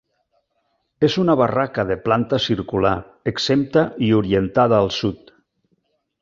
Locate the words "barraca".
1.41-1.85